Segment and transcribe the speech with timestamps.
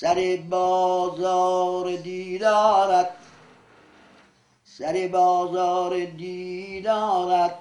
[0.00, 3.08] سر بازار دیدارت.
[4.64, 7.54] سر بازار دیدارت.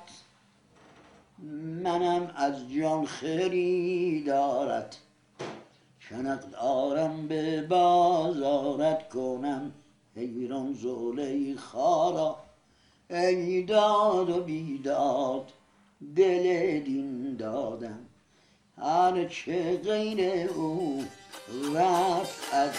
[1.84, 4.98] منم از جان خریدارت
[6.00, 9.72] شنق دارم به بازارت کنم.
[10.16, 12.38] حیران زولی خارا.
[13.10, 15.52] ای داد و بیداد
[16.16, 18.13] دل دین دادم.
[18.78, 21.04] هر چه غیر او
[21.76, 22.72] رفت از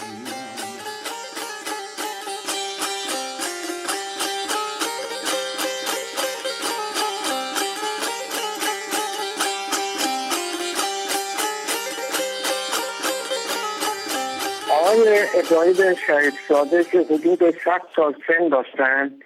[14.71, 19.19] آقای ابراهیم شهید ساده که حدود 100 سال سن داشتن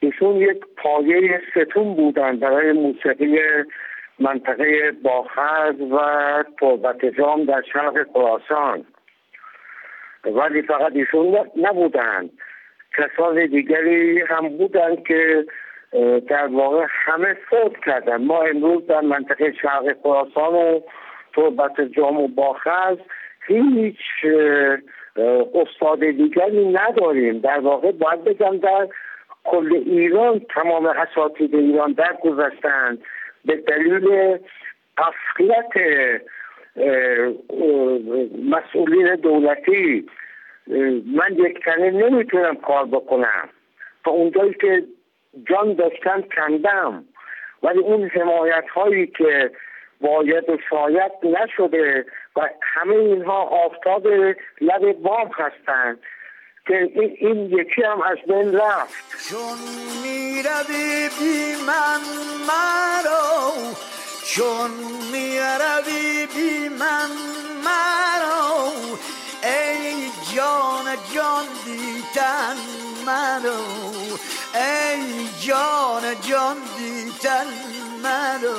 [0.00, 3.38] ایشون یک پایه ستون بودن برای موسیقی
[4.20, 5.98] منطقه باخرز و
[6.60, 8.84] تربت جام در شرق خراسان.
[10.24, 12.30] ولی فقط ایشون نبودند
[12.96, 15.46] کسان دیگری هم بودند که
[16.28, 18.16] در واقع همه فوت کردن.
[18.16, 20.80] ما امروز در منطقه شرق خراسان و
[21.34, 22.98] تربت جام و باخرز
[23.46, 24.00] هیچ
[25.54, 27.38] استاد دیگری نداریم.
[27.38, 28.88] در واقع باید بگم در
[29.44, 32.98] کل ایران تمام اساتید ایران در گذاشتند
[33.48, 34.38] به دلیل
[34.98, 35.72] قفلت
[38.48, 40.06] مسئولین دولتی
[41.16, 43.48] من یک تنه نمی‌تونم کار بکنم.
[44.04, 44.84] تا اونجایی که
[45.50, 47.04] جان داشتم کندم.
[47.62, 49.50] ولی اون حمایت هایی که
[50.00, 54.06] باید و شاید نشده و همه اینها آفتاب
[54.60, 55.98] لب بام هستند
[56.66, 59.28] که این, یکی هم از بین رفت.
[59.30, 59.58] چون
[60.02, 62.00] می‌روی بی من
[64.34, 64.70] چون
[65.12, 67.10] می‌روی بی من
[67.64, 68.72] مرا
[69.42, 72.56] ای جان جان دیتن
[73.06, 73.60] مرا.
[74.54, 77.46] ای جان جان دیتن
[78.02, 78.58] مرا.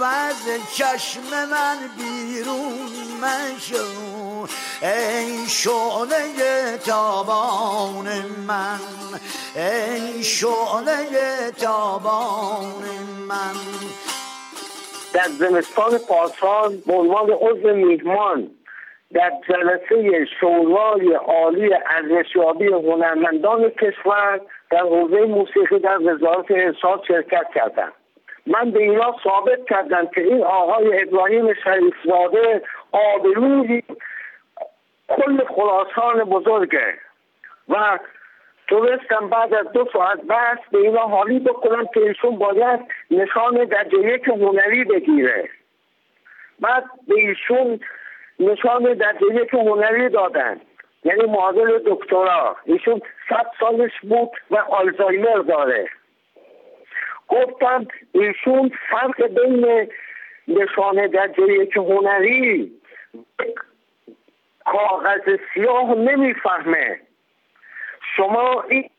[0.00, 0.36] و از
[0.76, 1.20] چشم
[1.50, 2.92] من بیرون
[3.22, 4.46] مشو.
[4.82, 8.80] ای شعله تابان من.
[9.56, 12.84] ای شعله تابان
[13.28, 13.56] من.
[15.14, 18.50] در زمستان پارسال به عنوان عضو میهمان
[19.14, 27.92] در جلسه شورای عالی ارزشیابی هنرمندان کشور در حوزه موسیقی در وزارت احساس شرکت کردم.
[28.46, 33.82] من به اینا ثابت کردم که این آقای ابراهیم شریفزاده آبروی
[35.08, 36.94] کل خراسان بزرگه
[37.68, 37.98] و
[38.68, 42.80] تونستم بعد از دو ساعت بحث به اینا حالی بکنم که ایشون باید
[43.10, 45.48] نشان درجه یک هنری بگیره.
[46.60, 47.80] بعد به ایشون
[48.40, 50.60] نشان درجه یک هنری دادن.
[51.04, 52.56] یعنی معادل دکترا.
[52.64, 55.88] ایشون صد سالش بود و آلزایمر داره.
[57.28, 59.90] گفتم ایشون فرق بین
[60.48, 62.72] نشانه درجه یک هنری
[64.64, 67.00] کاغذ سیاه نمی‌فهمه.
[68.18, 68.90] شما این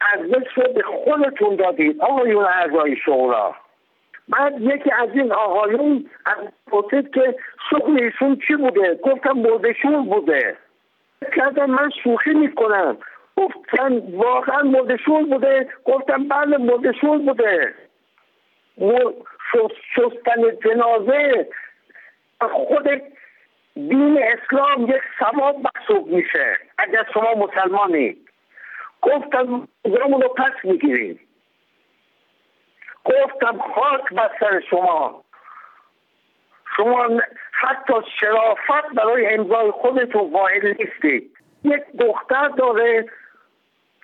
[0.00, 3.56] ارزش رو به خودتون دادید آقایون اعضای شورا.
[4.28, 7.36] بعد یکی از این آقایون از پرسید که
[7.70, 10.56] شغل ایشون چی بوده؟ گفتم مردشون بوده.
[11.36, 12.96] کردم من شوخی می‌کنم.
[13.36, 17.74] گفتن واقعا مردشون بوده؟ گفتم بله مردشون بوده.
[19.94, 21.48] شستن جنازه
[22.40, 22.88] خود
[23.74, 26.58] دین اسلام یک ثواب محسوب میشه.
[26.78, 28.16] اگر شما مسلمانی
[29.02, 31.20] گفتم رو پس می‌گیریم
[33.04, 35.24] گفتم خاک بر سر شما.
[36.76, 37.08] شما
[37.52, 43.08] حتی شرافت برای امضای خودتون قائل نیستید یک دختر داره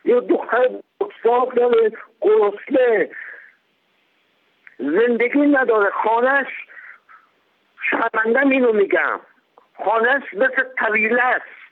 [0.05, 0.69] یه دختر
[1.01, 3.11] بکساق داره گرسنه.
[4.79, 6.49] زندگی نداره خانش
[7.91, 9.21] شرمندم اینو میگم.
[9.85, 11.66] خانش مثل طویله است.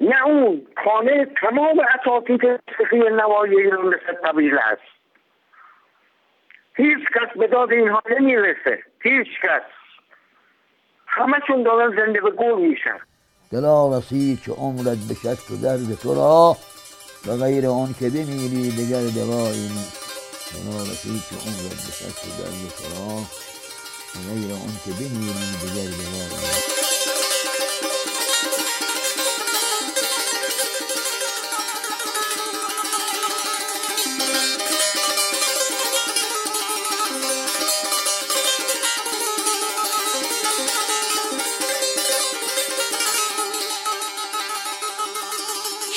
[0.00, 2.40] نه اون خانه تمام اساتید
[2.78, 4.82] فقهی نوای ایران مثل طویله است.
[6.76, 8.82] هیچ کس به داد اینها نمی‌رسه.
[9.02, 9.62] هیچ کس.
[11.06, 12.98] همشون دارن زنده به گور میشن.
[13.52, 16.56] دلا رسید که عمرت به شک و درد تو را
[17.26, 19.98] و غیر آن که بمیری دگر دوایی نیست.
[20.54, 23.16] دلا رسید که عمرت به شک و درد تو را
[24.14, 26.77] و غیر آن که بمیری دگر دوایی نیست.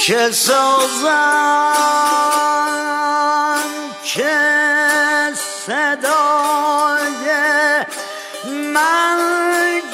[0.05, 1.11] که سازم
[4.03, 4.37] که
[5.65, 7.27] صدای
[8.73, 9.17] من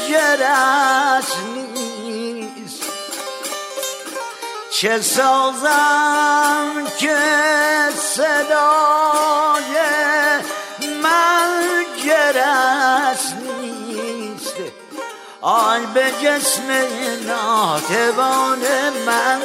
[0.09, 1.35] گرس
[1.73, 2.83] نیست.
[4.71, 7.17] چه سازم که
[7.97, 9.77] صدای
[11.03, 11.63] من
[12.03, 13.26] نیست
[15.41, 16.71] آن به جسم
[17.27, 18.59] ناتوان
[19.05, 19.41] من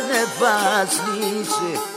[1.19, 1.93] نیست.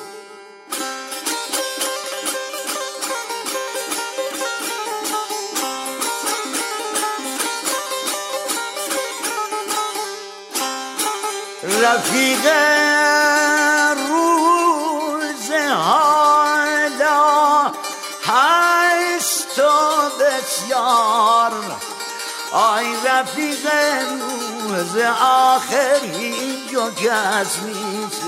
[22.56, 23.68] آی رفیق
[24.12, 28.22] روز آخر اینجا کس نیست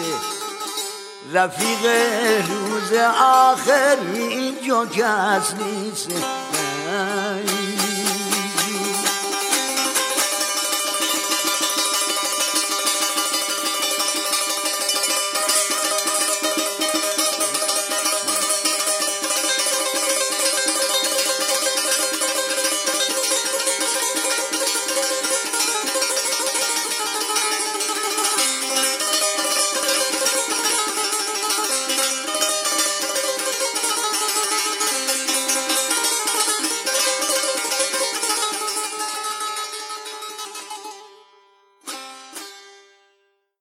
[1.34, 1.86] رفیق
[2.50, 6.10] روز آخر اینجا کس نیست